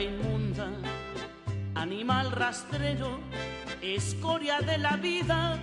[0.00, 0.68] inmunda,
[1.74, 3.18] animal rastrero,
[3.82, 5.58] escoria de la vida,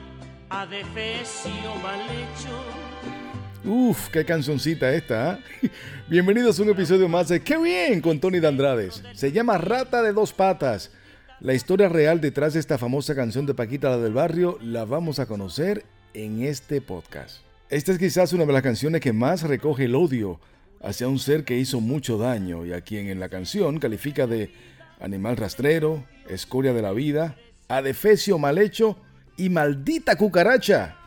[0.50, 3.70] adefesio mal hecho.
[3.70, 5.40] Uf, qué cancioncita esta.
[5.62, 5.70] ¿eh?
[6.09, 9.04] Bienvenidos a un episodio más de Qué bien con Tony Dandrades.
[9.14, 10.91] Se llama Rata de dos patas.
[11.40, 15.20] La historia real detrás de esta famosa canción de Paquita la del barrio la vamos
[15.20, 17.41] a conocer en este podcast.
[17.70, 20.40] Esta es quizás una de las canciones que más recoge el odio
[20.84, 24.52] hacia un ser que hizo mucho daño y a quien en la canción califica de
[24.99, 27.35] animal rastrero, escoria de la vida,
[27.67, 28.98] adefesio mal hecho
[29.38, 30.98] y maldita cucaracha.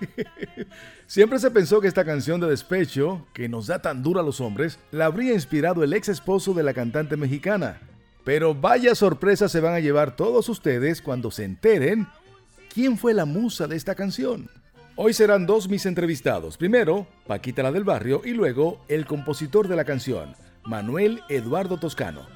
[1.07, 4.41] Siempre se pensó que esta canción de despecho, que nos da tan dura a los
[4.41, 7.81] hombres, la habría inspirado el ex esposo de la cantante mexicana.
[8.25, 12.09] Pero vaya sorpresa se van a llevar todos ustedes cuando se enteren
[12.73, 14.49] quién fue la musa de esta canción.
[14.97, 16.57] Hoy serán dos mis entrevistados.
[16.57, 22.29] Primero, Paquita la del barrio y luego el compositor de la canción, Manuel Eduardo Toscano.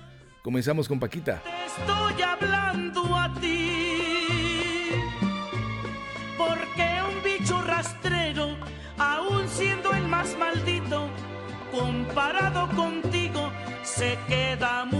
[0.42, 1.40] Comenzamos con Paquita.
[1.64, 4.88] Estoy hablando a ti,
[6.36, 8.56] porque un bicho rastrero,
[8.98, 11.06] aun siendo el más maldito,
[11.70, 13.52] comparado contigo,
[13.84, 14.97] se queda muy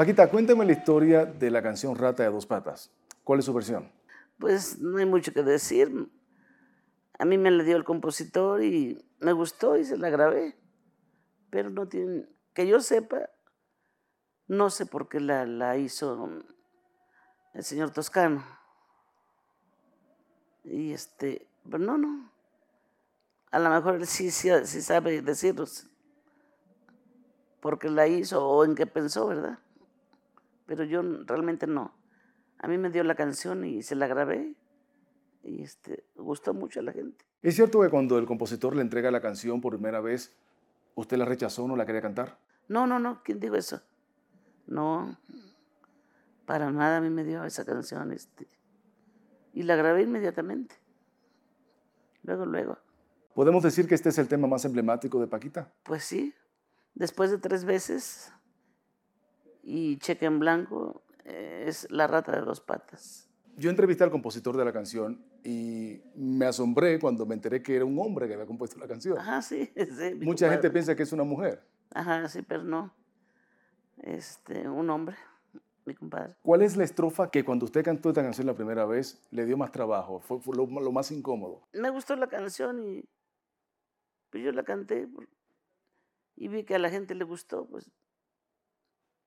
[0.00, 2.90] Paquita, cuéntame la historia de la canción Rata de dos patas.
[3.22, 3.92] ¿Cuál es su versión?
[4.38, 6.10] Pues no hay mucho que decir.
[7.18, 10.58] A mí me la dio el compositor y me gustó y se la grabé.
[11.50, 13.28] Pero no tiene, que yo sepa,
[14.48, 16.30] no sé por qué la, la hizo
[17.52, 18.42] el señor Toscano.
[20.64, 22.32] Y este, pero no, no.
[23.50, 25.86] A lo mejor él sí, sí, sí sabe decirnos
[27.60, 29.58] porque la hizo o en qué pensó, ¿verdad?
[30.70, 31.92] Pero yo realmente no.
[32.58, 34.54] A mí me dio la canción y se la grabé
[35.42, 37.24] y este, gustó mucho a la gente.
[37.42, 40.32] ¿Es cierto que cuando el compositor le entrega la canción por primera vez,
[40.94, 42.38] usted la rechazó, no la quería cantar?
[42.68, 43.82] No, no, no, ¿quién dijo eso?
[44.68, 45.18] No,
[46.46, 48.46] para nada a mí me dio esa canción este,
[49.52, 50.76] y la grabé inmediatamente.
[52.22, 52.78] Luego, luego.
[53.34, 55.72] ¿Podemos decir que este es el tema más emblemático de Paquita?
[55.82, 56.32] Pues sí,
[56.94, 58.32] después de tres veces
[59.62, 63.28] y cheque en blanco eh, es La rata de dos patas.
[63.56, 67.84] Yo entrevisté al compositor de la canción y me asombré cuando me enteré que era
[67.84, 69.18] un hombre que había compuesto la canción.
[69.18, 69.70] Ajá, sí.
[70.22, 71.62] Mucha gente piensa que es una mujer.
[71.92, 72.94] Ajá, sí, pero no.
[73.98, 75.16] Este, un hombre,
[75.84, 76.36] mi compadre.
[76.42, 79.58] ¿Cuál es la estrofa que cuando usted cantó esta canción la primera vez le dio
[79.58, 80.20] más trabajo?
[80.20, 81.60] Fue, fue lo, lo más incómodo.
[81.74, 83.04] Me gustó la canción y
[84.30, 85.08] pues yo la canté
[86.36, 87.90] y vi que a la gente le gustó, pues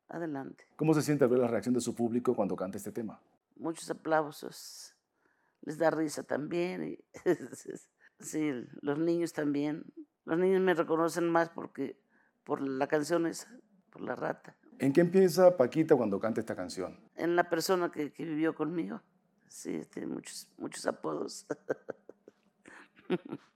[0.10, 0.66] adelante.
[0.76, 3.20] ¿Cómo se siente al ver la reacción de su público cuando canta este tema?
[3.56, 4.96] Muchos aplausos,
[5.62, 6.84] les da risa también.
[6.84, 7.00] Y
[8.20, 9.84] sí, los niños también.
[10.26, 12.00] Los niños me reconocen más porque
[12.44, 13.50] por la canción esa,
[13.90, 14.56] por la rata.
[14.80, 16.98] ¿En qué empieza Paquita cuando canta esta canción?
[17.16, 19.02] En la persona que, que vivió conmigo.
[19.48, 21.46] Sí, tiene muchos, muchos apodos.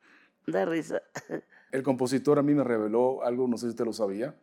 [0.47, 1.01] da risa.
[1.71, 4.35] El compositor a mí me reveló algo, no sé si usted lo sabía.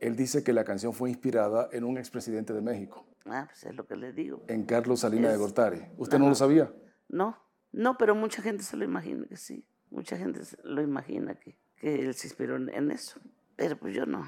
[0.00, 3.74] Él dice que la canción fue inspirada en un expresidente de México, Ah, pues es
[3.74, 4.42] lo que le digo.
[4.46, 5.82] en Carlos Salinas de Es- Gortari.
[5.96, 6.72] ¿Usted no lo sabía?
[7.08, 7.36] No,
[7.72, 9.64] no, pero mucha gente se lo imagina que sí.
[9.90, 13.20] Mucha gente se lo imagina que, que él se inspiró en, eso.
[13.56, 14.24] Pero pues yo no,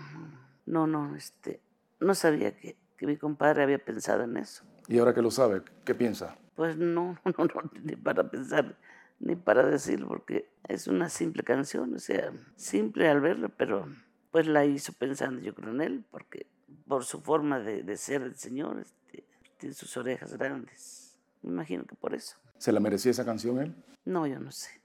[0.66, 1.60] no, no, este,
[2.00, 4.65] no sabía que, que mi compadre había pensado en eso.
[4.88, 6.37] Y ahora que lo sabe, ¿qué piensa?
[6.56, 8.76] Pues no, no, no, ni para pensar,
[9.20, 13.87] ni para decirlo, porque es una simple canción, o sea, simple al verla, pero
[14.30, 16.46] pues la hizo pensando yo creo en él, porque
[16.86, 19.24] por su forma de, de ser el señor, este,
[19.58, 21.18] tiene sus orejas grandes.
[21.42, 22.36] Me imagino que por eso.
[22.58, 23.74] ¿Se la merecía esa canción él?
[24.04, 24.80] No, yo no sé,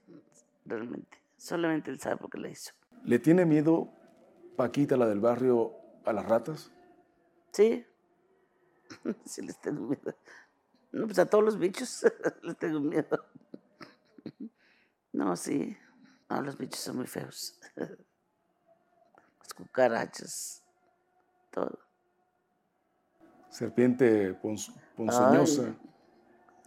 [0.64, 1.18] realmente.
[1.36, 2.72] Solamente él sabe por qué la hizo.
[3.04, 3.90] ¿Le tiene miedo
[4.56, 5.72] Paquita, la del barrio,
[6.04, 6.70] a las ratas?
[7.52, 7.84] Sí,
[9.24, 10.16] sí les tengo miedo.
[10.92, 12.04] No, pues a todos los bichos
[12.42, 13.24] les tengo miedo.
[15.12, 15.76] No, sí.
[16.30, 17.60] No, los bichos son muy feos.
[19.44, 20.64] Las cucarachas,
[21.50, 21.78] todo.
[23.50, 25.74] Serpiente ponz- ponzoñosa,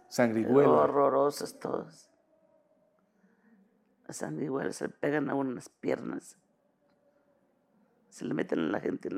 [0.08, 0.68] sangriguela.
[0.68, 2.08] Horrorosas todas.
[4.06, 6.38] Las sanguijuelas se le pegan a uno en las piernas.
[8.10, 9.10] Se le meten a la gente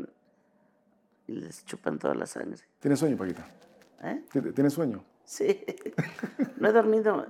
[1.27, 2.63] y les chupan toda la sangre.
[2.81, 3.47] ¿Tiene sueño, Paquita?
[4.03, 4.25] ¿Eh?
[4.33, 5.05] ¿Tiene tiene sueño?
[5.25, 5.65] Sí.
[6.57, 7.27] No he dormido.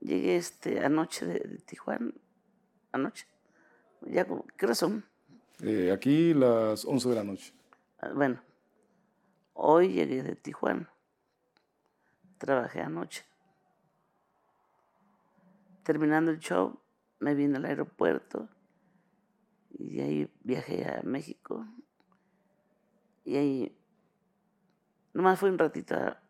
[0.00, 2.12] Llegué este, anoche de, de Tijuana.
[2.92, 3.26] Anoche.
[4.02, 5.04] Ya como, ¿qué son?
[5.62, 7.52] Eh, aquí las 11 de la noche.
[7.98, 8.40] Ah, Bueno,
[9.54, 10.92] hoy llegué de Tijuana.
[12.38, 13.24] Trabajé anoche.
[15.82, 16.78] terminando el show,
[17.18, 18.46] me vine al aeropuerto
[19.70, 21.66] y de ahí viajé a México.
[23.24, 23.78] Y ahí
[25.14, 26.20] nomás fui un ratito a,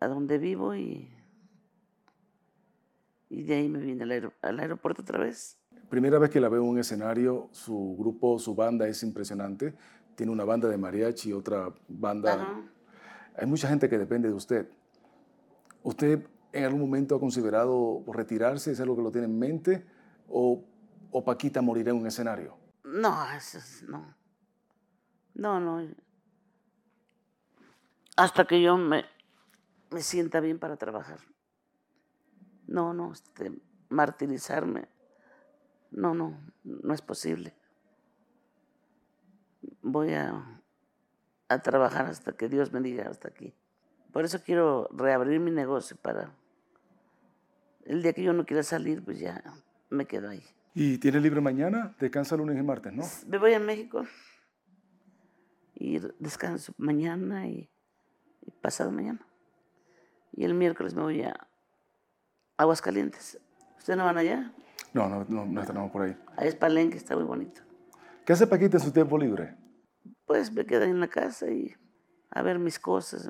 [0.00, 1.14] a donde vivo y,
[3.28, 5.59] y de ahí me vine al, al aeropuerto otra vez.
[5.90, 9.74] Primera vez que la veo en un escenario, su grupo, su banda es impresionante.
[10.14, 12.34] Tiene una banda de mariachi, otra banda.
[12.34, 12.62] Ajá.
[13.36, 14.68] Hay mucha gente que depende de usted.
[15.82, 18.70] ¿Usted en algún momento ha considerado retirarse?
[18.70, 19.84] ¿Es algo que lo tiene en mente?
[20.28, 20.62] ¿O,
[21.10, 22.56] o Paquita morirá en un escenario?
[22.84, 24.14] No, eso es- no.
[25.34, 25.88] No, no.
[28.16, 29.04] Hasta que yo me,
[29.90, 31.18] me sienta bien para trabajar.
[32.68, 33.50] No, no, este,
[33.88, 34.86] martirizarme.
[35.90, 37.54] No, no, no es posible.
[39.82, 40.62] Voy a,
[41.48, 43.54] a trabajar hasta que Dios me diga hasta aquí.
[44.12, 46.34] Por eso quiero reabrir mi negocio para
[47.84, 49.42] el día que yo no quiera salir, pues ya
[49.88, 50.44] me quedo ahí.
[50.74, 51.96] ¿Y tiene libre mañana?
[51.98, 53.04] Descansa lunes y martes, ¿no?
[53.26, 54.04] Me voy a México
[55.74, 57.68] y descanso mañana y,
[58.42, 59.26] y pasado mañana.
[60.32, 61.48] Y el miércoles me voy a
[62.56, 63.40] Aguascalientes.
[63.78, 64.52] ¿Ustedes no van allá?
[64.92, 66.16] No, no, no, no estaremos por ahí.
[66.38, 67.62] Es Palenque, está muy bonito.
[68.24, 69.56] ¿Qué hace Paquita en su tiempo libre?
[70.24, 71.74] Pues me quedo en la casa y
[72.30, 73.28] a ver mis cosas.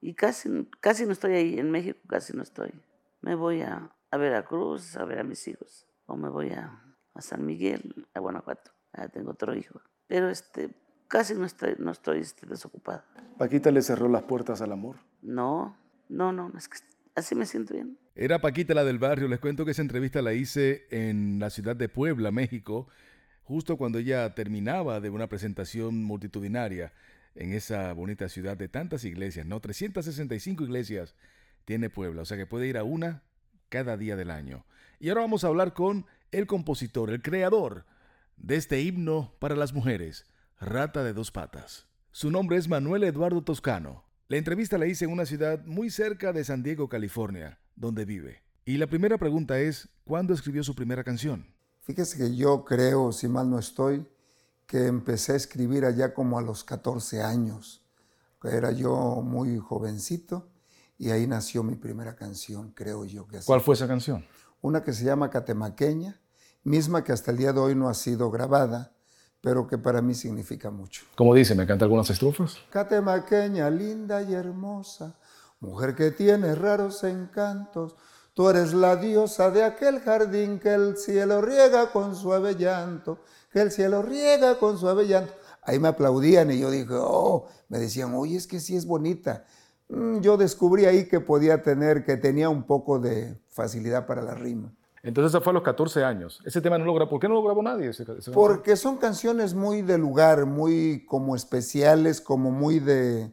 [0.00, 2.72] Y casi, casi no estoy ahí, en México casi no estoy.
[3.20, 5.86] Me voy a, a Veracruz a ver a mis hijos.
[6.06, 6.82] O me voy a,
[7.14, 8.72] a San Miguel, a Guanajuato.
[8.92, 9.80] Ah, tengo otro hijo.
[10.06, 10.74] Pero este,
[11.08, 13.04] casi no estoy, no estoy este, desocupada.
[13.38, 14.96] Paquita le cerró las puertas al amor.
[15.22, 15.76] No,
[16.08, 16.78] no, no, es que
[17.14, 17.98] así me siento bien.
[18.14, 19.26] Era Paquita la del barrio.
[19.26, 22.86] Les cuento que esa entrevista la hice en la ciudad de Puebla, México,
[23.42, 26.92] justo cuando ella terminaba de una presentación multitudinaria
[27.34, 29.60] en esa bonita ciudad de tantas iglesias, ¿no?
[29.60, 31.14] 365 iglesias
[31.64, 33.22] tiene Puebla, o sea que puede ir a una
[33.70, 34.66] cada día del año.
[35.00, 37.86] Y ahora vamos a hablar con el compositor, el creador
[38.36, 40.26] de este himno para las mujeres,
[40.60, 41.88] Rata de dos patas.
[42.10, 44.04] Su nombre es Manuel Eduardo Toscano.
[44.28, 48.42] La entrevista la hice en una ciudad muy cerca de San Diego, California, donde vive.
[48.64, 51.46] Y la primera pregunta es, ¿cuándo escribió su primera canción?
[51.80, 54.06] Fíjese que yo creo, si mal no estoy,
[54.66, 57.84] que empecé a escribir allá como a los 14 años.
[58.44, 60.48] Era yo muy jovencito
[60.98, 63.46] y ahí nació mi primera canción, creo yo que así.
[63.46, 64.24] ¿Cuál fue esa canción?
[64.60, 66.20] Una que se llama Catemaqueña,
[66.62, 68.92] misma que hasta el día de hoy no ha sido grabada,
[69.40, 71.04] pero que para mí significa mucho.
[71.16, 72.58] Como dice, me canta algunas estrofas.
[72.70, 75.18] Catemaqueña, linda y hermosa,
[75.62, 77.94] mujer que tiene raros encantos,
[78.34, 83.18] tú eres la diosa de aquel jardín que el cielo riega con suave llanto,
[83.52, 85.32] que el cielo riega con suave llanto.
[85.62, 89.44] Ahí me aplaudían y yo dije, oh, me decían, oye, es que sí es bonita.
[89.88, 94.34] Mm, Yo descubrí ahí que podía tener, que tenía un poco de facilidad para la
[94.34, 94.72] rima.
[95.04, 96.40] Entonces, eso fue a los 14 años.
[96.44, 97.10] Ese tema no lo grabó.
[97.10, 97.88] ¿Por qué no lo grabó nadie?
[97.90, 103.32] ese- ese- Porque son canciones muy de lugar, muy como especiales, como muy de,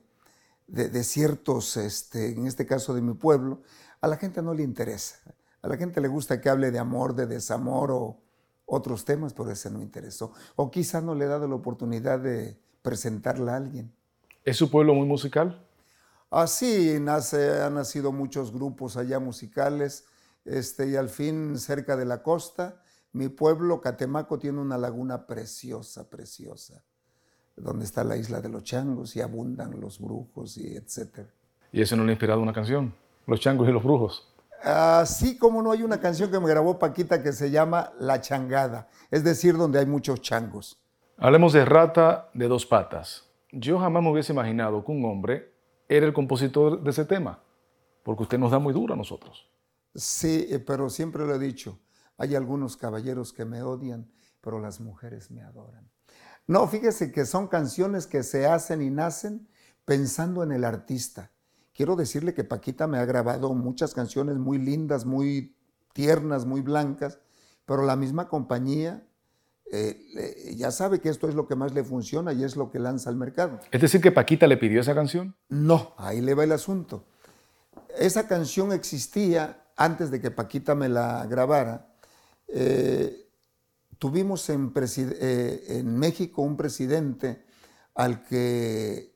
[0.69, 3.61] de, de ciertos, este, en este caso de mi pueblo.
[4.01, 5.17] A la gente no le interesa.
[5.61, 8.21] A la gente le gusta que hable de amor, de desamor o
[8.65, 10.31] otros temas, pero ese no interesó.
[10.55, 13.93] O quizá no le he dado la oportunidad de presentarla a alguien.
[14.45, 15.65] ¿Es su pueblo muy musical?
[16.29, 20.05] Así nace, han nacido muchos grupos allá musicales,
[20.45, 26.09] este, y al fin cerca de la costa, mi pueblo, Catemaco, tiene una laguna preciosa,
[26.09, 26.83] preciosa,
[27.59, 31.29] donde está la isla de los changos y abundan los brujos y etcétera.
[31.71, 32.93] ¿Y eso no le ha inspirado una canción?
[33.27, 34.33] Los changos y los brujos.
[34.63, 38.89] Así como no hay una canción que me grabó Paquita que se llama La Changada,
[39.09, 40.77] es decir, donde hay muchos changos.
[41.17, 43.25] Hablemos de Rata de dos patas.
[43.51, 45.53] Yo jamás me hubiese imaginado que un hombre
[45.87, 47.41] era el compositor de ese tema,
[48.03, 49.49] porque usted nos da muy duro a nosotros.
[49.95, 51.79] Sí, eh, pero siempre lo he dicho,
[52.17, 54.11] hay algunos caballeros que me odian,
[54.41, 55.89] pero las mujeres me adoran.
[56.49, 59.47] No, fíjese que son canciones que se hacen y nacen
[59.85, 61.29] pensando en el artista.
[61.75, 65.55] Quiero decirle que Paquita me ha grabado muchas canciones muy lindas, muy
[65.93, 67.19] tiernas, muy blancas,
[67.67, 69.05] pero la misma compañía
[69.71, 72.71] eh, le- ya sabe que esto es lo que más le funciona y es lo
[72.71, 73.59] que lanza al mercado.
[73.69, 75.35] Es decir, que Paquita le pidió esa canción.
[75.49, 77.05] No, ahí le va el asunto.
[77.95, 81.93] Esa canción existía antes de que Paquita me la grabara.
[82.47, 83.28] Eh,
[83.99, 87.45] tuvimos en, eh, en México un presidente
[87.95, 89.13] al que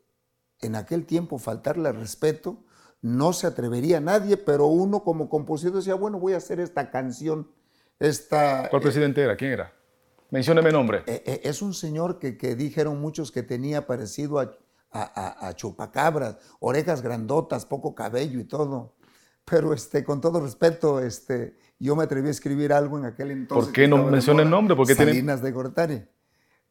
[0.60, 2.64] en aquel tiempo faltarle al respeto
[3.02, 7.50] no se atrevería nadie, pero uno como compositor decía, bueno, voy a hacer esta canción.
[8.00, 9.36] Esta, ¿Cuál presidente era?
[9.36, 9.74] ¿Quién era?
[10.32, 11.04] Mencióneme nombre.
[11.06, 14.52] eh, eh, es un señor que, que dijeron muchos que tenía parecido a,
[14.92, 15.02] a-
[15.44, 18.96] a- a chupacabras, orejas grandotas, poco cabello y todo.
[19.46, 23.66] pero este, con todo respeto, este, yo me atreví a escribir algo en aquel entonces.
[23.66, 24.76] ¿Por qué no menciona el nombre?
[24.76, 26.04] Porque Salinas de Gortari.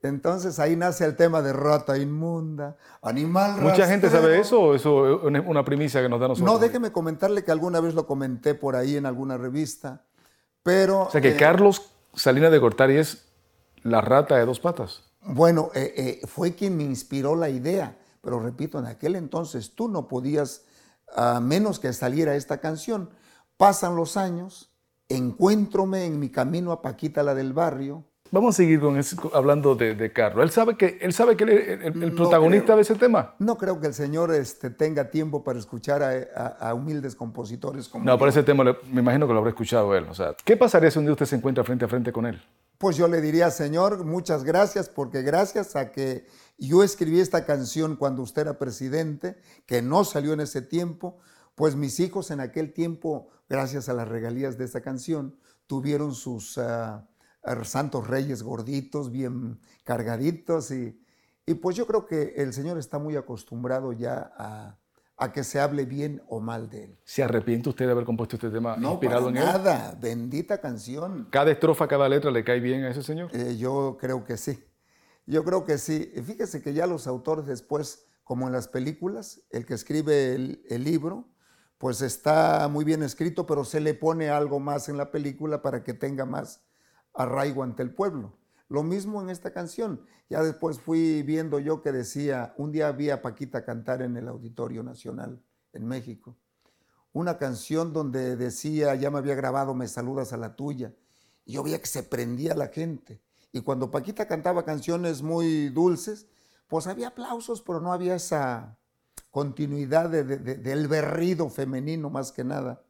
[0.02, 5.28] Entonces ahí nace el tema de rata inmunda, animal ¿Mucha gente sabe eso o eso
[5.28, 6.52] es una primicia que nos da nosotros?
[6.52, 10.04] No, déjeme comentarle que alguna vez lo comenté por ahí en alguna revista,
[10.64, 11.02] pero...
[11.02, 13.28] O sea que eh, Carlos Salinas de Gortari es
[13.85, 15.04] la rata de dos patas.
[15.25, 19.87] Bueno, eh, eh, fue quien me inspiró la idea, pero repito, en aquel entonces tú
[19.87, 20.64] no podías,
[21.14, 23.11] a menos que saliera esta canción.
[23.57, 24.72] Pasan los años,
[25.09, 28.99] encuéntrome en mi camino a Paquita la del barrio, Vamos a seguir con
[29.35, 30.42] hablando de, Carlos.
[30.42, 33.35] ¿Él sabe que, él sabe que el, el, protagonista de ese tema?
[33.38, 36.02] No creo que el señor este, tenga tiempo para escuchar
[36.35, 40.06] a, humildes compositores como No, por ese tema me imagino que lo habrá escuchado él.
[40.09, 42.42] O sea, ¿qué pasaría si un día usted se encuentra frente a frente con él?
[42.78, 46.25] Pues yo le diría, señor, muchas gracias, porque gracias a que
[46.56, 51.18] yo escribí esta canción cuando usted era presidente, que no salió en ese tiempo,
[51.54, 55.37] pues mis hijos en aquel tiempo, gracias a las regalías de esta canción,
[55.68, 56.59] tuvieron sus...
[56.59, 57.06] Ah,
[57.64, 60.71] santos reyes gorditos, bien cargaditos.
[60.71, 60.99] Y,
[61.47, 64.78] y, pues yo creo que el Señor está muy acostumbrado ya a,
[65.16, 66.99] a, que se hable bien o mal de Él.
[67.04, 69.44] ¿Se arrepiente usted de haber compuesto este tema inspirado en él?
[69.44, 71.28] Nada, bendita canción.
[71.30, 73.30] ¿Cada estrofa, cada letra le cae bien a ese Señor?
[73.35, 74.62] Eh, yo creo que sí.
[75.26, 76.12] Yo creo que sí.
[76.25, 80.85] Fíjese que ya los autores después, como en las películas, el que escribe el, el
[80.85, 81.28] libro,
[81.82, 85.82] pues está muy bien escrito, pero se le pone algo más en la película para
[85.82, 86.62] que tenga más
[87.12, 88.38] arraigo ante el pueblo.
[88.68, 90.06] Lo mismo en esta canción.
[90.30, 94.28] Ya después fui viendo yo que decía, un día vi a Paquita cantar en el
[94.28, 96.36] Auditorio Nacional en México.
[97.12, 100.94] Una canción donde decía, ya me había grabado, me saludas a la tuya.
[101.44, 103.20] Y yo veía que se prendía la gente.
[103.50, 106.28] Y cuando Paquita cantaba canciones muy dulces,
[106.68, 108.78] pues había aplausos, pero no había esa
[109.32, 112.84] continuidad del berrido femenino más que nada.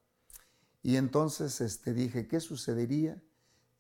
[0.83, 3.23] Y entonces este, dije, ¿qué sucedería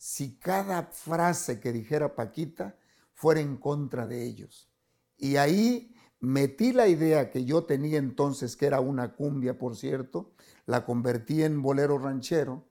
[0.02, 2.76] si cada frase que dijera Paquita
[3.22, 4.68] fuera en contra de ellos.
[5.16, 10.32] Y ahí metí la idea que yo tenía entonces, que era una cumbia, por cierto,
[10.66, 12.66] la convertí en bolero ranchero,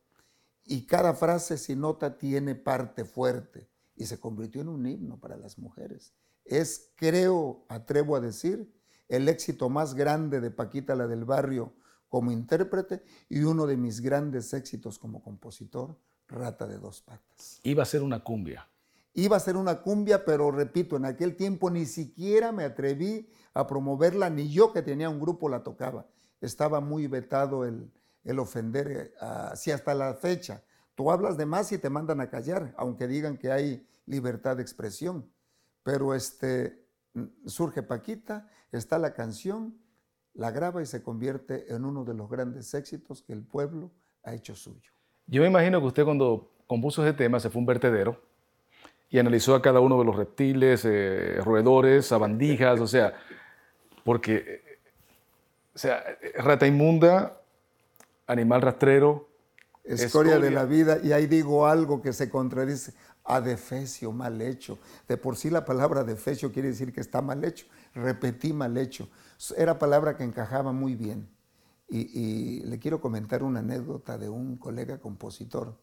[0.65, 5.37] y cada frase, si nota, tiene parte fuerte, y se convirtió en un himno para
[5.37, 6.11] las mujeres.
[6.43, 8.69] Es, creo, atrevo a decir,
[9.11, 11.73] el éxito más grande de Paquita la del barrio
[12.07, 17.59] como intérprete y uno de mis grandes éxitos como compositor rata de dos patas.
[17.63, 18.67] Iba a ser una cumbia.
[19.13, 23.67] Iba a ser una cumbia, pero repito, en aquel tiempo ni siquiera me atreví a
[23.67, 26.07] promoverla, ni yo que tenía un grupo la tocaba.
[26.39, 27.91] Estaba muy vetado el,
[28.23, 30.63] el ofender, así hasta la fecha.
[30.95, 34.63] Tú hablas de más y te mandan a callar, aunque digan que hay libertad de
[34.63, 35.29] expresión.
[35.83, 36.81] Pero este,
[37.45, 39.77] surge Paquita, está la canción,
[40.33, 43.91] la graba y se convierte en uno de los grandes éxitos que el pueblo
[44.23, 44.91] ha hecho suyo.
[45.27, 48.21] Yo me imagino que usted cuando compuso ese tema se fue a un vertedero
[49.09, 53.13] y analizó a cada uno de los reptiles, eh, roedores, sabandijas, o sea,
[54.05, 54.61] porque,
[55.75, 56.03] o sea,
[56.37, 57.41] rata inmunda,
[58.25, 59.27] animal rastrero.
[59.83, 64.79] Escoria, de la vida, y ahí digo algo que se contradice, adefesio, mal hecho.
[65.07, 69.07] De por sí la palabra adefesio quiere decir que está mal hecho, repetí mal hecho.
[69.57, 71.29] Era palabra que encajaba muy bien.
[71.93, 75.77] Y, le quiero comentar una anécdota de un colega compositor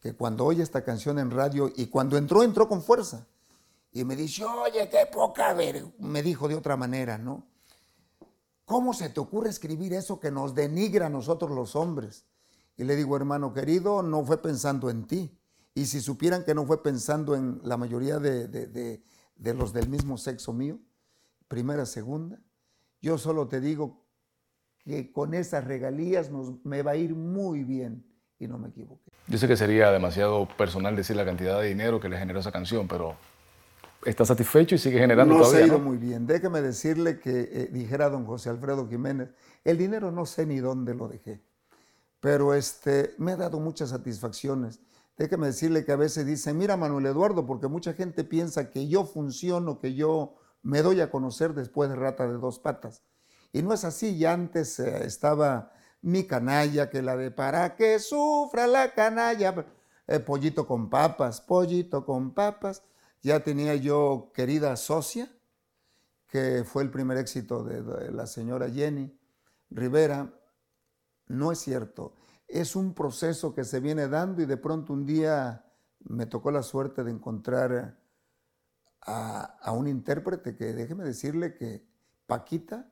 [0.00, 3.26] que cuando oye esta canción en radio y cuando entró, entró con fuerza.
[3.92, 7.44] Y me dice, oye, qué poca ver, me dijo de otra manera, ¿no?
[8.64, 12.24] ¿Cómo se te ocurre escribir eso que nos denigra a nosotros los hombres?
[12.76, 15.38] Y le digo, hermano querido, no fue pensando en ti.
[15.74, 20.18] Y si supieran que no fue pensando en la mayoría de, de los del mismo
[20.18, 20.78] sexo mío,
[21.48, 22.38] primera, segunda,
[23.00, 24.02] yo solo te digo
[24.84, 28.04] que con esas regalías nos, me va a ir muy bien
[28.38, 29.10] y no me equivoqué.
[29.28, 32.50] Yo sé que sería demasiado personal decir la cantidad de dinero que le generó esa
[32.50, 33.16] canción, pero
[34.04, 35.58] está satisfecho y sigue generando no todavía.
[35.58, 36.26] Se ha ido muy bien.
[36.26, 39.30] Déjeme decirle que eh, dijera don José Alfredo Jiménez,
[39.64, 41.40] el dinero no sé ni dónde lo dejé,
[42.20, 44.80] pero este, me ha dado muchas satisfacciones.
[45.16, 49.04] Déjeme decirle que a veces dice, mira Manuel Eduardo, porque mucha gente piensa que yo
[49.04, 53.02] funciono, que yo me doy a conocer después de rata de dos patas.
[53.52, 57.98] Y no es así, ya antes eh, estaba mi canalla, que la de para que
[57.98, 59.66] sufra la canalla,
[60.06, 62.82] eh, pollito con papas, pollito con papas.
[63.20, 65.30] Ya tenía yo querida socia,
[66.26, 69.16] que fue el primer éxito de, la señora Jenny
[69.70, 70.32] Rivera.
[71.28, 72.14] No es cierto,
[72.52, 75.64] es un proceso que se viene dando y de pronto un día
[76.04, 77.98] me tocó la suerte de encontrar
[79.00, 81.84] a, a un intérprete que déjeme decirle que
[82.26, 82.88] Paquita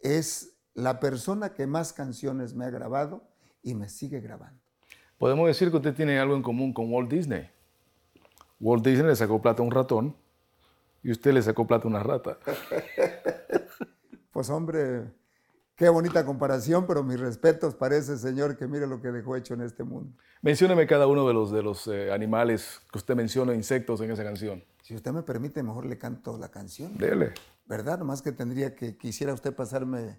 [0.00, 3.28] es la persona que más canciones me ha grabado
[3.62, 4.60] y me sigue grabando.
[5.18, 7.50] Podemos decir que usted tiene algo en común con Walt Disney.
[8.60, 10.16] Walt Disney le sacó plata a un ratón
[11.02, 12.38] y usted le sacó plata a una rata.
[14.30, 15.10] Pues hombre,
[15.78, 19.54] qué bonita comparación, pero mis respetos para ese señor que mire lo que dejó hecho
[19.54, 20.12] en este mundo.
[20.42, 24.24] Mencióneme cada uno de los, de los eh, animales que usted menciona, insectos en esa
[24.24, 24.62] canción.
[24.82, 26.98] Si usted me permite, mejor le canto la canción.
[26.98, 27.32] Dele.
[27.64, 27.98] ¿Verdad?
[27.98, 30.18] Nomás que tendría que, quisiera usted pasarme,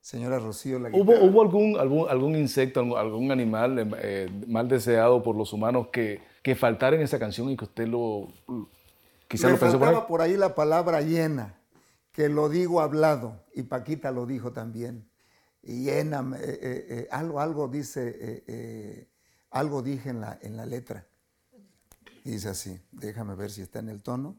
[0.00, 5.22] señora Rocío, la ¿Hubo, hubo algún, algún, algún insecto, algún, algún animal eh, mal deseado
[5.22, 8.28] por los humanos que, que faltara en esa canción y que usted lo
[9.28, 9.94] quizá Me lo pensó por ahí?
[9.94, 11.54] faltaba por ahí la palabra llena,
[12.16, 15.06] que lo digo hablado, y Paquita lo dijo también.
[15.62, 19.06] Y eh, eh, eh, algo, algo dice,
[19.50, 21.06] algo dije en la, en la letra.
[22.24, 24.34] Dice así, déjame ver si está en el tono.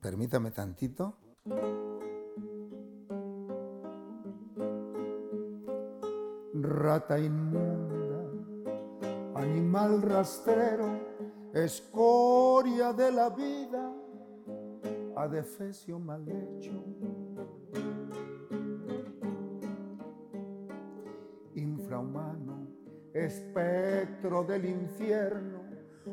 [0.00, 1.18] Permítame tantito.
[6.54, 8.24] Rata inmunda,
[9.34, 11.17] animal rastrero,
[11.54, 13.92] escoria de la vida,
[15.16, 16.84] adefesio mal hecho.
[21.54, 22.68] Infrahumano,
[23.12, 25.64] espectro del infierno,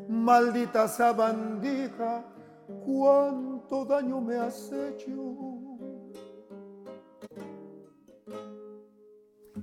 [0.08, 2.26] maldita sabandija,
[2.84, 5.36] cuánto daño me has hecho.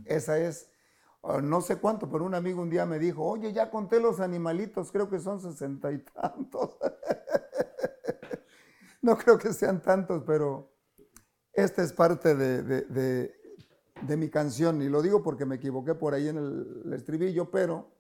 [0.04, 0.71] Esa es,
[1.42, 4.90] no sé cuánto, pero un amigo un día me dijo, oye, ya conté los animalitos,
[4.90, 6.76] creo que son sesenta y tantos.
[9.02, 10.72] no creo que sean tantos, pero
[11.52, 13.32] esta es parte de-
[14.02, 14.82] de mi canción.
[14.82, 17.90] Y lo digo porque me equivoqué por ahí en el, el estribillo, pero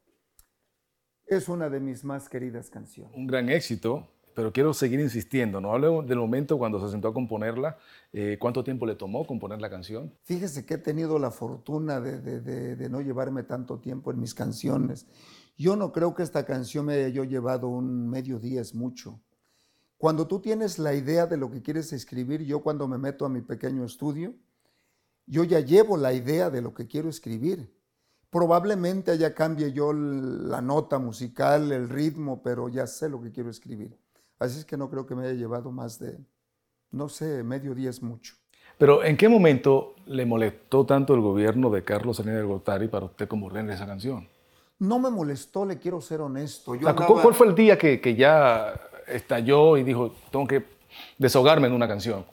[1.26, 3.16] es una de mis más queridas canciones.
[3.16, 5.60] Un gran éxito, pero quiero seguir insistiendo.
[5.60, 7.76] No hable del momento cuando se sentó a componerla.
[8.12, 10.12] eh, ¿Cuánto tiempo le tomó componer la canción?
[10.24, 15.06] Fíjese que he tenido la fortuna de, no llevarme tanto tiempo en mis canciones.
[15.56, 19.20] Yo no creo que esta canción me haya llevado un medio día, es mucho.
[19.98, 23.28] Cuando tú tienes la idea de lo que quieres escribir, yo cuando me meto a
[23.28, 24.34] mi pequeño estudio,
[25.26, 27.72] yo ya llevo la idea de lo que quiero escribir.
[28.28, 33.50] Probablemente allá cambie yo la nota musical, el ritmo, pero ya sé lo que quiero
[33.50, 33.96] escribir.
[34.42, 36.18] Así es que no creo que me haya llevado más de,
[36.90, 38.34] no sé, medio día es mucho.
[38.76, 43.06] Pero ¿en qué momento le molestó tanto el gobierno de Carlos Salinas de Gortari para
[43.06, 44.26] usted componer esa canción?
[44.80, 46.74] No me molestó, le quiero ser honesto.
[46.74, 48.74] Yo O sea, ¿cu- andaba- ¿Cuál fue el día que, que ya
[49.06, 50.64] estalló y dijo, tengo que
[51.18, 52.24] desahogarme en una canción?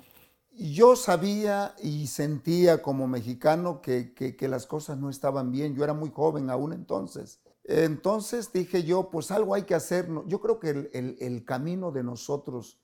[0.58, 5.76] Yo sabía y sentía como mexicano que, que- que las cosas no estaban bien.
[5.76, 7.40] Yo era muy joven aún entonces.
[7.64, 10.10] Entonces dije yo, pues algo hay que hacer.
[10.28, 12.82] Yo creo que el camino de nosotros,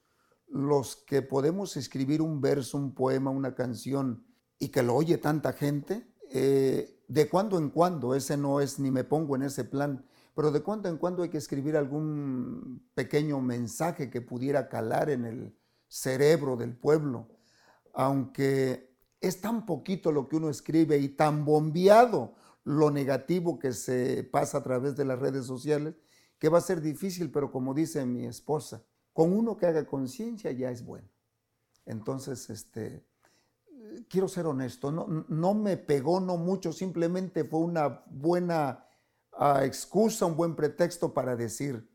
[0.48, 4.26] los que podemos escribir un verso, un poema, una canción
[4.60, 8.92] y que lo oye tanta gente, eh, de cuando en cuando, ese no es ni
[8.92, 13.42] me pongo en ese plan, pero de cuando en cuando hay que escribir algún pequeño
[13.42, 15.58] mensaje que pudiera calar en el
[15.88, 17.36] cerebro del pueblo
[17.96, 22.36] aunque es tan poquito lo que uno escribe y tan bombeado
[22.66, 25.96] lo negativo que se pasa a través de las redes sociales,
[26.38, 30.52] que va a ser difícil, pero como dice mi esposa, con uno que haga conciencia
[30.52, 31.08] ya es bueno.
[31.86, 33.06] Entonces, este,
[34.10, 38.86] quiero ser honesto, no, no me pegó no mucho, simplemente fue una buena
[39.34, 41.88] ah, excusa, un buen pretexto para decir,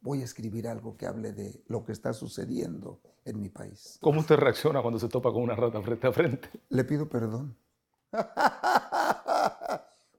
[0.00, 3.98] voy a escribir algo que hable de lo que está sucediendo en mi país.
[4.00, 6.48] ¿Cómo usted reacciona cuando se topa con una rata frente a frente?
[6.68, 7.56] Le pido perdón.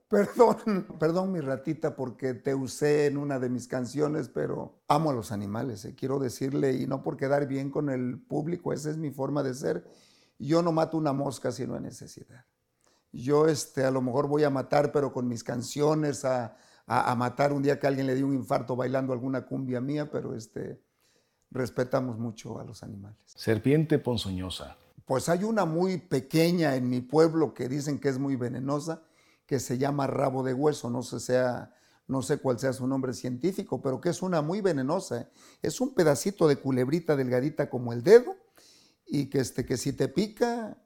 [0.10, 5.14] perdón, perdón mi ratita porque te usé en una de mis canciones, pero amo a
[5.14, 8.98] los animales, eh, quiero decirle, y no por quedar bien con el público, esa es
[8.98, 9.86] mi forma de ser.
[10.40, 12.46] Yo no mato una mosca si no hay necesidad.
[13.12, 17.16] Yo este, a lo mejor voy a matar, pero con mis canciones, a, a- a
[17.16, 20.82] matar un día que alguien le dio un infarto bailando alguna cumbia mía, pero este,
[21.50, 23.18] respetamos mucho a los animales.
[23.26, 24.78] Serpiente ponzoñosa.
[25.06, 29.02] Pues hay una muy pequeña en mi pueblo que dicen que es muy venenosa,
[29.48, 31.74] que se llama rabo de hueso, no sé, sea,
[32.06, 35.22] no sé cuál sea su nombre científico, pero que es una muy venenosa.
[35.22, 35.28] ¿eh?
[35.62, 38.36] Es un pedacito de culebrita delgadita como el dedo
[39.06, 40.78] y que, este, que si te pica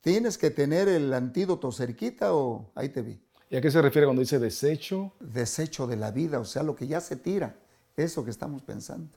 [0.00, 3.22] tienes que tener el antídoto cerquita o ahí te vi.
[3.48, 5.14] ¿Y a qué se refiere cuando dice desecho?
[5.20, 7.56] Desecho de la vida, o sea, lo que ya se tira,
[7.96, 9.08] eso que estamos pensando.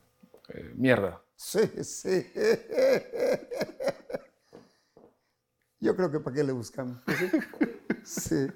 [0.50, 1.22] Eh, mierda.
[1.36, 2.28] Sí, sí.
[5.84, 6.98] Yo creo que para qué le buscamos.
[8.06, 8.48] Sí.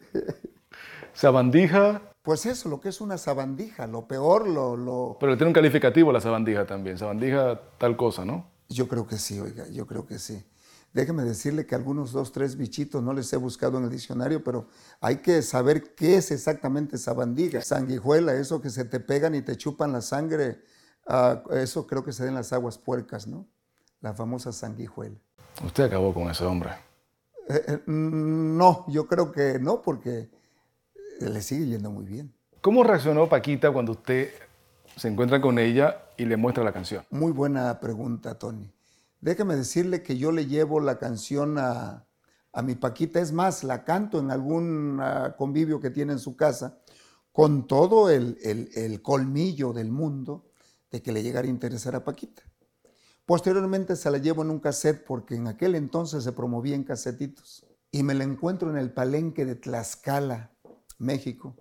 [1.13, 5.16] Sabandija, Pues eso, lo que es una sabandija, lo peor, lo, lo...
[5.22, 6.98] pero tiene un calificativo la sabandija también.
[6.98, 8.46] Sabandija tal cosa, ¿no?
[8.68, 10.44] Yo creo que sí, oiga, yo creo que sí.
[10.92, 14.68] Déjeme decirle que algunos dos, tres bichitos no les he buscado en el diccionario, pero
[15.00, 17.62] hay que saber qué es exactamente sabandija.
[17.62, 20.62] Sanguijuela, eso que se te pegan y te chupan la sangre,
[21.08, 23.48] ah, eso creo que se da en las aguas puercas, ¿no?
[24.02, 25.16] La famosa sanguijuela.
[25.63, 26.87] Usted acabó con ese hombre.
[27.50, 30.30] Eh, eh, no, yo creo que no, porque
[31.20, 32.34] le sigue yendo muy bien.
[32.62, 34.32] ¿Cómo reaccionó Paquita cuando usted
[34.96, 37.06] se encuentra con ella y le muestra la canción?
[37.10, 38.72] Muy buena pregunta, Tony.
[39.22, 42.04] Déjeme decirle que yo le llevo la canción a,
[42.64, 43.20] mi Paquita.
[43.20, 46.80] Es más, la canto en algún ah, convivio que tiene en su casa
[47.32, 50.50] con todo el, el colmillo del mundo
[50.90, 52.42] de que le llegara a interesar a Paquita.
[53.28, 57.63] Posteriormente se la llevo en un cassette porque en aquel entonces se promovía en casetitos.
[57.92, 60.52] Y me la encuentro en el palenque de Tlaxcala,
[60.98, 61.56] México.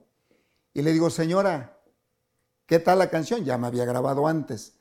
[0.72, 1.79] Y le digo, señora,
[2.64, 3.44] ¿qué tal la canción?
[3.44, 4.76] Ya me había grabado antes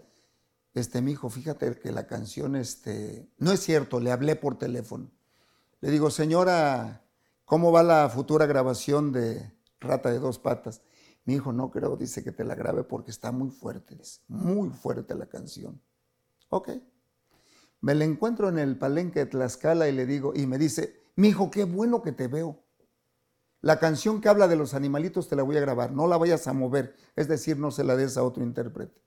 [0.75, 5.09] este, mi hijo, fíjate que la canción, este, no es cierto, le hablé por teléfono.
[5.79, 7.01] Le digo, señora,
[7.45, 10.81] ¿cómo va la futura grabación de Rata de dos patas?
[11.23, 14.69] Mi hijo, no creo, dice que te la grabe porque está muy fuerte, dice, muy
[14.69, 15.81] fuerte la canción.
[16.55, 16.69] Ok.
[17.81, 21.27] Me la encuentro en el palenque de Tlaxcala y le digo, y me dice, mi
[21.27, 22.63] hijo, qué bueno que te veo.
[23.59, 26.47] La canción que habla de los animalitos te la voy a grabar, no la vayas
[26.47, 29.01] a mover, es decir, no se la des a otro intérprete.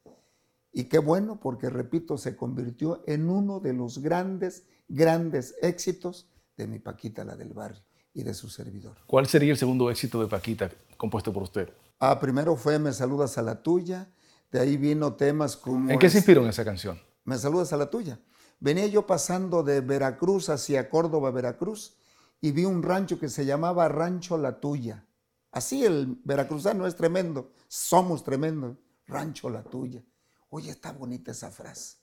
[0.73, 6.67] Y qué bueno, porque repito, se convirtió en uno de los grandes, grandes éxitos de
[6.67, 7.81] mi Paquita, la del barrio,
[8.13, 8.99] y de su servidor.
[9.07, 11.73] ¿Cuál sería el segundo éxito de Paquita compuesto por usted?
[11.99, 14.11] Ah, primero fue Me saludas a la tuya,
[14.53, 15.91] de ahí vino temas como...
[15.91, 17.08] ¿En qué se inspiró en esa canción?
[17.29, 18.21] Me saludas a la tuya.
[18.61, 21.97] Venía yo pasando de Veracruz hacia Córdoba, Veracruz,
[22.41, 25.05] y vi un rancho que se llamaba Rancho La Tuya.
[25.51, 30.03] Así el veracruzano es tremendo, somos tremendo, Rancho La Tuya
[30.51, 31.97] oye, está bonita esa frase.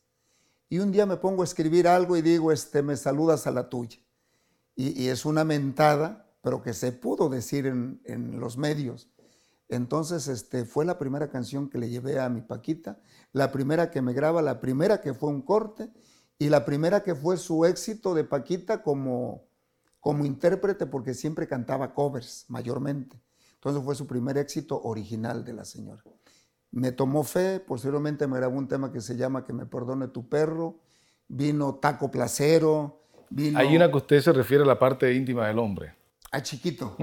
[0.69, 3.69] Y un día me pongo a escribir algo y digo, este, me saludas a la
[3.69, 3.99] tuya.
[4.75, 9.07] Y, es una mentada, pero que se pudo decir en, los medios.
[9.69, 12.99] Entonces, este, fue la primera canción que le llevé a mi Paquita,
[13.33, 15.91] la primera que me graba, la primera que fue un corte
[16.37, 19.47] y la primera que fue su éxito de Paquita como,
[19.99, 23.19] como intérprete, porque siempre cantaba covers mayormente.
[23.55, 26.03] Entonces fue su primer éxito original de la señora
[26.75, 30.27] me tomó fe, posteriormente me grabó un tema que se llama Que me perdone tu
[30.27, 30.81] perro,
[31.29, 32.99] vino Taco Placero,
[33.29, 33.57] vino...
[33.57, 35.95] Hay una que usted se refiere a la parte íntima del hombre.
[36.31, 36.97] A chiquito.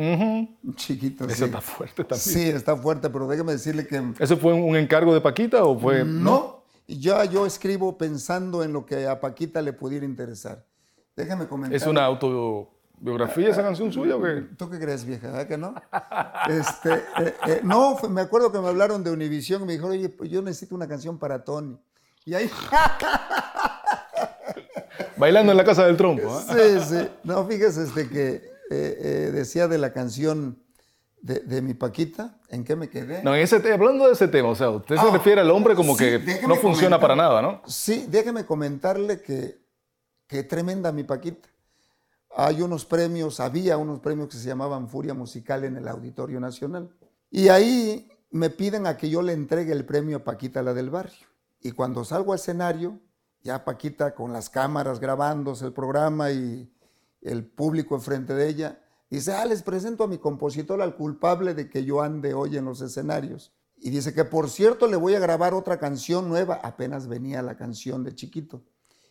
[0.77, 1.27] Chiquito.
[1.27, 2.21] Eso está fuerte también.
[2.21, 4.13] Sí, está fuerte, pero déjeme decirle que...
[4.19, 6.05] ¿Eso fue un encargo de Paquita o fue.?
[6.05, 10.65] No, ya yo escribo pensando en lo que a Paquita le pudiera interesar.
[11.17, 11.75] Déjeme comentar.
[11.75, 14.45] ¿Es una auto biografía esa canción suya o qué?
[14.57, 15.29] ¿Tú qué crees, vieja?
[15.29, 15.75] ¿Verdad que no?
[16.49, 20.09] Este, eh, eh, no, me acuerdo que me hablaron de Univision y me dijeron, oye,
[20.09, 21.79] pues yo necesito una canción para Tony.
[22.25, 22.51] Y ahí...
[25.17, 26.23] Bailando en la casa del trompo.
[26.51, 26.81] ¿eh?
[26.81, 27.09] Sí, sí.
[27.25, 30.59] No, fíjese este, que decía de la canción
[31.21, 33.23] de, mi Paquita, ¿en qué me quedé?
[33.23, 35.75] No, en ese hablando de ese tema, o sea, usted se ah, refiere al hombre
[35.75, 37.63] como que no funciona para nada, ¿no?
[37.67, 39.61] Sí, déjeme comentarle que,
[40.27, 41.49] que tremenda mi Paquita
[42.35, 46.91] hay unos premios, había unos premios que se llamaban Furia Musical en el Auditorio Nacional.
[47.31, 50.91] Y ahí me piden a que yo le entregue el premio a Paquita, la del
[50.91, 51.27] barrio.
[51.61, 52.99] Y cuando salgo al escenario,
[53.43, 56.72] ya Paquita con las cámaras grabándose el programa y
[57.23, 61.71] el público enfrente de ella, dice, ah, les presento a mi compositor, al culpable de
[61.71, 63.53] que yo ande hoy en los escenarios.
[63.77, 67.57] Y dice que por cierto le voy a grabar otra canción nueva, apenas venía la
[67.57, 68.63] canción de chiquito.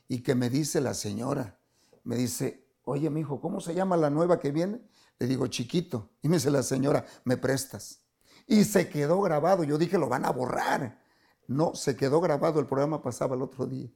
[0.07, 1.59] Y que me dice la señora,
[2.03, 4.81] me dice, oye, mi hijo, ¿cómo se llama la nueva que viene?
[5.19, 6.09] Le digo, chiquito.
[6.21, 8.01] Y me dice la señora, ¿me prestas?
[8.47, 9.63] Y se quedó grabado.
[9.63, 10.99] Yo dije, lo van a borrar.
[11.47, 12.59] No, se quedó grabado.
[12.59, 13.89] El programa pasaba el otro día.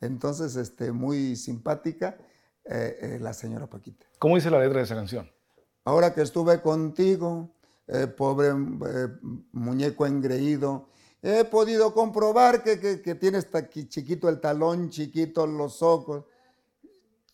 [0.00, 2.16] Entonces, este, muy simpática
[2.70, 4.06] eh, eh, la señora Paquita.
[4.18, 5.30] ¿Cómo dice la letra de esa canción?
[5.84, 7.50] Ahora que estuve contigo,
[7.88, 8.54] eh, pobre
[9.52, 10.88] muñeco engreído,
[11.22, 13.48] he podido comprobar que, que, que tienes
[13.88, 16.24] chiquito el talón, chiquito los ojos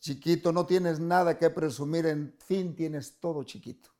[0.07, 3.91] chiquito, no tienes nada que presumir, en fin, tienes todo chiquito.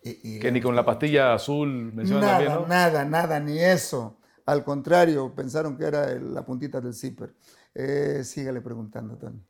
[0.00, 2.66] que ni con la pastilla azul menciona nada, ¿no?
[2.66, 4.18] Nada, nada, ni eso.
[4.44, 7.34] Al contrario, pensaron que era la puntita del zipper.
[7.74, 9.42] Eh, sígale preguntando, Tony.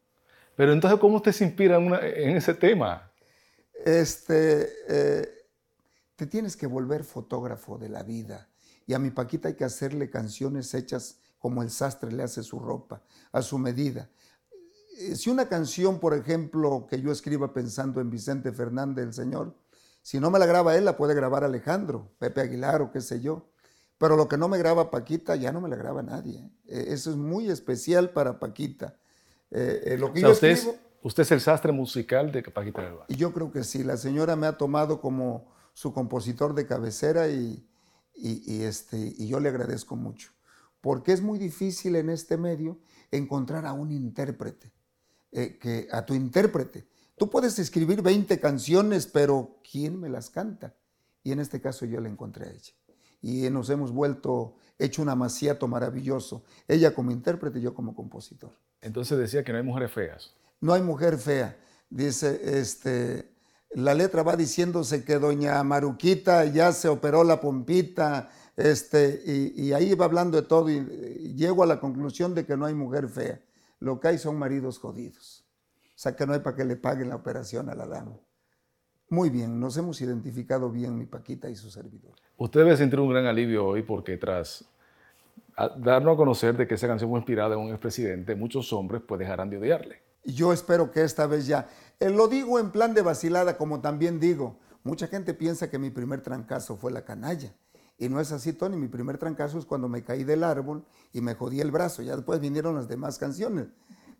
[0.56, 3.12] Pero entonces, ¿cómo usted se inspira en, ese tema?
[3.84, 5.28] Este, eh,
[6.16, 8.48] te tienes que volver fotógrafo de la vida.
[8.86, 12.58] Y a mi Paquita hay que hacerle canciones hechas como el sastre le hace su
[12.58, 14.08] ropa, a su medida.
[14.98, 19.54] Eh, si una canción, por ejemplo, que yo escriba pensando en Vicente Fernández, el Señor,
[20.00, 23.20] si no me la graba él, la puede grabar Alejandro, Pepe Aguilar o qué sé
[23.20, 23.50] yo.
[23.98, 26.50] Pero lo que no me graba Paquita, ya no me la graba nadie.
[26.66, 28.96] Eh, eso es muy especial para Paquita.
[29.58, 30.68] Eh, eh, lo que yo usted, es,
[31.02, 33.82] usted es el sastre musical de Paquita del Y yo creo que sí.
[33.82, 37.66] La señora me ha tomado como su compositor de cabecera y,
[38.14, 40.30] y, este, y yo le agradezco mucho.
[40.82, 42.78] Porque es muy difícil en este medio
[43.10, 44.72] encontrar a un intérprete,
[45.32, 46.86] que, a tu intérprete.
[47.16, 50.74] Tú puedes escribir 20 canciones, pero ¿quién me las canta?
[51.22, 52.72] Y en este caso yo la encontré a ella
[53.22, 56.44] y nos hemos vuelto hecho un amaciato maravilloso.
[56.68, 58.52] Ella como intérprete y yo como compositor.
[58.80, 60.34] Entonces decía que no hay mujeres feas.
[60.60, 61.56] No hay mujer fea.
[61.90, 63.30] Dice, este,
[63.70, 69.94] la letra va diciéndose que doña Maruquita ya se operó la pompita, este, y, ahí
[69.94, 70.80] va hablando de todo y,
[71.34, 73.40] llego a la conclusión de que no hay mujer fea.
[73.80, 75.44] Lo que hay son maridos jodidos.
[75.94, 78.18] O sea que no hay para que le paguen la operación a la dama.
[79.08, 82.12] Muy bien, nos hemos identificado bien mi Paquita y su servidor.
[82.36, 84.64] Usted debe sentir un gran alivio hoy porque tras
[85.78, 89.18] darnos a conocer de que esa canción fue inspirada en un expresidente, muchos hombres pues
[89.18, 90.02] dejarán de odiarle.
[90.24, 91.68] Yo espero que esta vez ya.
[92.00, 95.90] Eh, lo digo en plan de vacilada, como también digo, mucha gente piensa que mi
[95.90, 97.54] primer trancazo fue la canalla.
[97.98, 98.76] Y no es así, Tony.
[98.76, 102.02] Mi primer trancazo es cuando me caí del árbol y me jodí el brazo.
[102.02, 103.68] Ya después vinieron las demás canciones.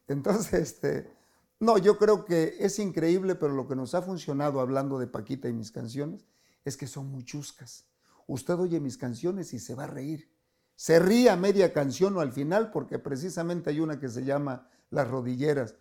[0.08, 1.10] Entonces, este,
[1.58, 5.48] no, yo creo que es increíble, pero lo que nos ha funcionado hablando de Paquita
[5.48, 6.26] y mis canciones
[6.64, 7.86] es que son muy chuscas.
[8.26, 10.30] Usted oye mis canciones y se va a reír.
[10.74, 14.68] Se ríe a media canción o al final porque precisamente hay una que se llama
[14.90, 15.74] Las rodilleras,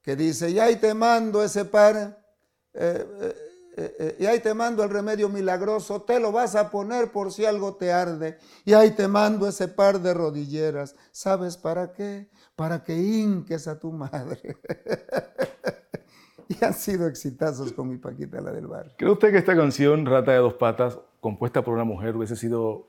[0.00, 2.24] que dice, y ahí te mando ese par,
[2.72, 3.34] eh,
[3.78, 7.32] eh, eh, y ahí te mando el remedio milagroso, te lo vas a poner por
[7.32, 12.28] si algo te arde, y ahí te mando ese par de rodilleras, ¿sabes para qué?
[12.58, 14.40] para que inques a tu madre.
[16.48, 18.94] y han sido exitazos con mi Paquita, la del barrio.
[18.98, 22.88] ¿Cree usted que esta canción, Rata de dos patas, compuesta por una mujer, hubiese sido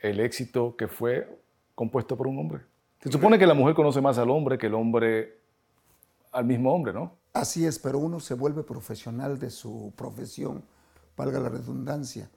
[0.00, 1.28] el éxito que fue
[1.74, 2.62] compuesto por un hombre?
[3.02, 5.36] Se supone que la mujer conoce más al hombre que el hombre
[6.32, 7.14] al mismo hombre, ¿no?
[7.32, 10.64] Así es, pero uno se vuelve profesional de su profesión,
[11.16, 12.30] valga la redundancia.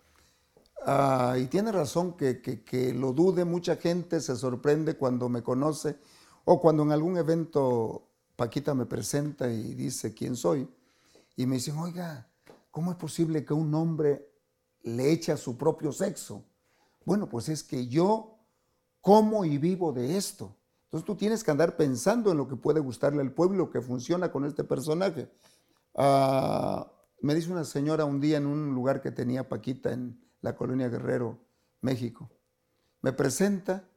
[0.85, 5.97] Ah, y tiene razón que, que lo dude, mucha gente se sorprende cuando me conoce
[6.45, 10.67] o cuando en algún evento Paquita me presenta y dice quién soy,
[11.35, 12.29] y me dicen, oiga,
[12.71, 14.29] ¿cómo es posible que un hombre
[14.83, 16.43] le eche a su propio sexo?
[17.05, 18.37] Bueno, pues es que yo
[19.01, 20.55] como y vivo de esto.
[20.95, 24.31] Entonces tú tienes que andar pensando en lo que puede gustarle al pueblo, que funciona
[24.31, 25.29] con este personaje.
[25.93, 30.55] Ah, me dice una señora un día en un lugar que tenía Paquita en la
[30.55, 31.37] colonia Guerrero,
[31.81, 32.29] México.
[33.01, 33.89] Me presenta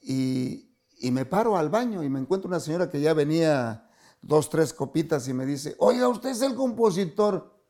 [0.00, 0.74] y,
[1.12, 3.88] me paro al baño y me encuentro una señora que ya venía
[4.20, 7.62] dos, tres copitas y me dice, oiga, usted es el compositor,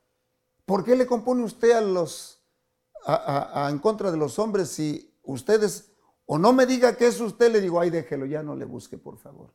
[0.64, 2.42] ¿por qué le compone usted a los,
[3.04, 5.92] a, en contra de los hombres si ustedes,
[6.30, 8.98] o no me diga que es usted, le digo, ay, déjelo, ya no le busque,
[8.98, 9.54] por favor.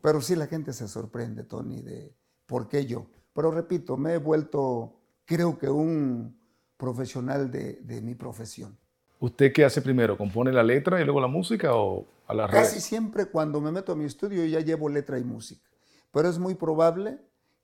[0.00, 2.14] Pero sí la gente se sorprende, Tony, de
[2.46, 3.08] por qué yo.
[3.32, 6.38] Pero repito, me he vuelto, creo que un
[6.76, 8.78] profesional de, de mi profesión.
[9.18, 10.16] ¿Usted qué hace primero?
[10.16, 13.90] ¿Compone la letra y luego la música o a la Casi siempre cuando me meto
[13.90, 15.68] a mi estudio ya llevo letra y música.
[16.12, 17.18] Pero es muy probable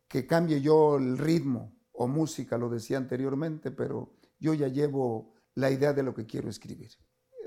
[0.09, 5.71] que cambie yo el ritmo o música, lo decía anteriormente, pero yo ya llevo la
[5.71, 6.91] idea de lo que quiero escribir.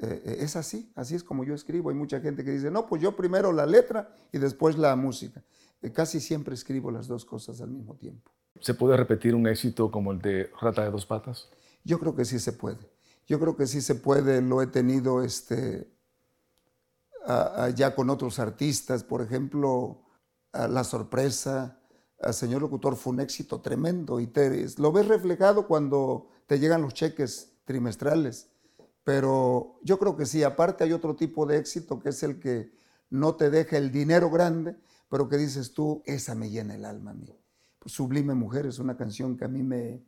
[0.01, 1.89] Eh, eh, es así, así es como yo escribo.
[1.89, 5.43] Hay mucha gente que dice, no, pues yo primero la letra y después la música.
[5.81, 8.31] Eh, casi siempre escribo las dos cosas al mismo tiempo.
[8.59, 11.49] ¿Se puede repetir un éxito como el de Rata de dos patas?
[11.83, 12.89] Yo creo que sí se puede.
[13.27, 15.89] Yo creo que sí se puede, lo he tenido este,
[17.75, 20.03] ya con otros artistas, por ejemplo,
[20.53, 21.79] La Sorpresa,
[22.19, 26.83] el Señor Locutor fue un éxito tremendo y te, lo ves reflejado cuando te llegan
[26.83, 28.51] los cheques trimestrales.
[29.05, 32.73] Pero yo creo que sí, aparte hay otro tipo de éxito que es el que
[33.09, 34.75] no te deja el dinero grande,
[35.09, 37.33] pero que dices tú, esa me llena el alma a mí.
[37.85, 40.03] Sublime Mujer es una canción que a mí me,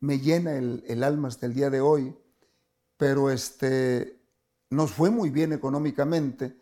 [0.00, 2.16] me llena el, el alma hasta el día de hoy
[2.96, 4.20] pero este,
[4.70, 6.56] nos fue muy bien económicamente,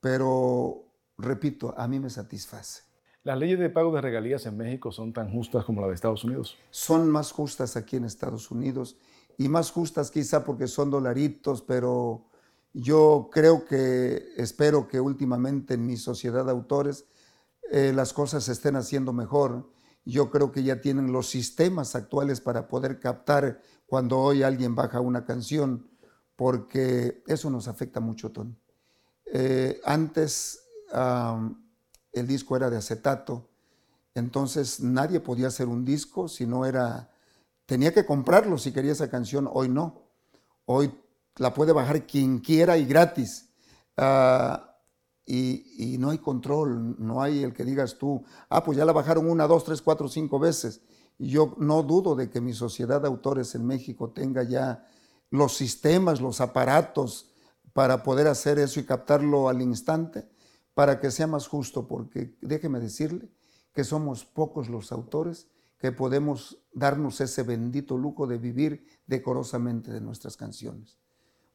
[0.00, 0.86] pero
[1.18, 2.82] repito, a mí me satisface.
[3.22, 6.24] ¿Las leyes de pago de regalías en México son tan justas como las de Estados
[6.24, 6.58] Unidos?
[6.70, 8.96] Son más justas aquí en Estados Unidos
[9.38, 12.26] y más justas quizá porque son dolaritos, pero
[12.72, 17.04] yo creo que, espero que últimamente en mi sociedad de autores
[17.70, 19.70] eh, las cosas se estén haciendo mejor.
[20.04, 25.00] Yo creo que ya tienen los sistemas actuales para poder captar cuando hoy alguien baja
[25.00, 25.88] una canción,
[26.36, 28.56] porque eso nos afecta mucho, Tony.
[29.26, 30.60] Eh, antes
[32.12, 33.48] el disco era de acetato,
[34.14, 37.10] entonces nadie podía hacer un disco si no era,
[37.66, 40.02] tenía que comprarlo si quería esa canción, hoy no.
[40.66, 40.92] Hoy
[41.36, 43.50] la puede bajar quien quiera y gratis.
[43.96, 44.70] Ah,
[45.26, 49.28] y, no hay control, no hay el que digas tú, ah, pues ya la bajaron
[49.30, 50.82] una, dos, tres, cuatro, cinco veces.
[51.18, 54.86] Yo no dudo de que mi sociedad de autores en México tenga ya
[55.30, 57.30] los sistemas, los aparatos
[57.72, 60.28] para poder hacer eso y captarlo al instante,
[60.74, 63.30] para que sea más justo, porque déjeme decirle
[63.72, 65.48] que somos pocos los autores
[65.84, 70.96] que podemos darnos ese bendito lujo de vivir decorosamente de nuestras canciones.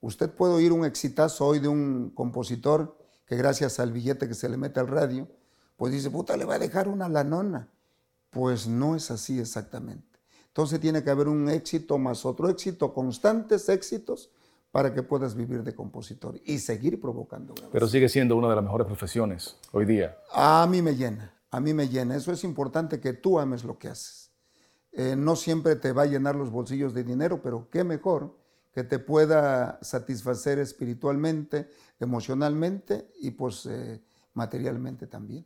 [0.01, 4.47] Usted puede oír un exitazo hoy de un compositor que gracias al billete que se
[4.47, 5.27] le mete al radio,
[5.77, 7.69] pues dice, puta, le va a dejar una lanona.
[8.29, 10.19] Pues no es así exactamente.
[10.45, 14.29] Entonces tiene que haber un éxito más otro éxito, constantes éxitos,
[14.69, 17.55] para que puedas vivir de compositor y seguir provocando.
[17.71, 20.15] Pero sigue siendo una de las mejores profesiones hoy día.
[20.31, 22.15] A mí me llena, a mí me llena.
[22.15, 24.18] Eso es importante que tú ames lo que haces.
[25.01, 28.35] Eh, no siempre te va a llenar los bolsillos de dinero, pero qué mejor
[28.73, 31.69] que te pueda satisfacer espiritualmente,
[32.01, 34.01] emocionalmente y pues eh,
[34.33, 35.45] materialmente también.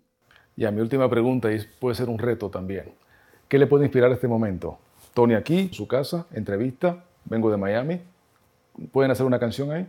[0.55, 2.95] Y a mi última pregunta, y puede ser un reto también.
[3.47, 4.79] ¿Qué le puede inspirar este momento?
[5.13, 8.01] Tony aquí, su casa, entrevista, vengo de Miami.
[8.91, 9.87] ¿Pueden hacer una canción ahí?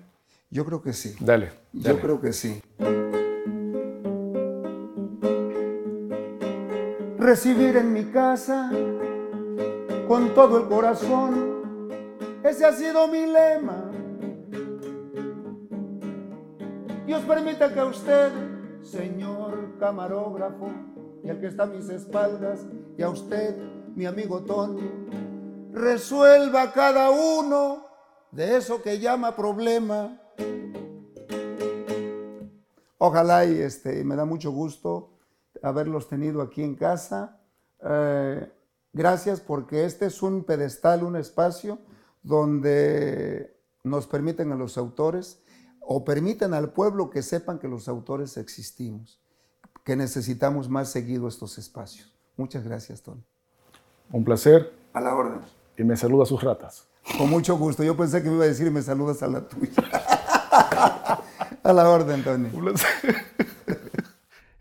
[0.50, 1.16] Yo creo que sí.
[1.20, 1.52] Dale.
[1.72, 2.60] Yo creo que sí.
[7.18, 8.70] Recibir en mi casa
[10.06, 11.54] con todo el corazón
[12.44, 13.90] ese ha sido mi lema.
[17.06, 18.30] Dios permita que usted,
[18.82, 20.70] señor camarógrafo,
[21.22, 22.66] y el que está a mis espaldas,
[22.98, 23.56] y a usted,
[23.94, 24.90] mi amigo Tony,
[25.72, 27.86] resuelva cada uno
[28.30, 30.20] de eso que llama problema.
[32.98, 35.12] Ojalá y este, me da mucho gusto
[35.62, 37.40] haberlos tenido aquí en casa.
[37.82, 38.52] Eh,
[38.94, 41.78] gracias porque este es un pedestal, un espacio
[42.22, 45.40] donde nos permiten a los autores
[45.80, 49.20] o permiten al pueblo que sepan que los autores existimos,
[49.84, 52.14] que necesitamos más seguido estos espacios.
[52.36, 53.22] Muchas gracias, Tony.
[54.10, 54.72] Un placer.
[54.94, 55.40] A la orden.
[55.76, 56.86] Y me saluda a sus ratas.
[57.18, 57.82] Con mucho gusto.
[57.82, 59.72] Yo pensé que me iba a decir y me saludas a la tuya.
[61.62, 62.48] a la orden, Tony.
[62.52, 63.44] Un placer.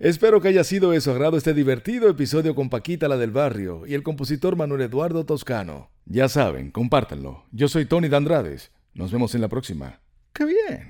[0.04, 3.88] Espero que haya sido de su agrado este divertido episodio con Paquita la del barrio
[3.88, 5.92] y el compositor Manuel Eduardo Toscano.
[6.04, 7.46] Ya saben, compártanlo.
[7.54, 8.74] Yo soy Tony Dandrades.
[8.94, 10.02] Nos vemos en la próxima.
[10.34, 10.90] ¡Qué bien!